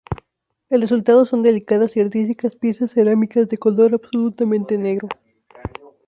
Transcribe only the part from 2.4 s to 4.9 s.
piezas cerámicas de color absolutamente